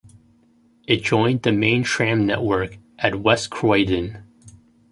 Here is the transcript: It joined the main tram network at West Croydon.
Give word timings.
It 0.87 1.03
joined 1.03 1.43
the 1.43 1.51
main 1.51 1.83
tram 1.83 2.25
network 2.25 2.79
at 2.97 3.21
West 3.21 3.51
Croydon. 3.51 4.23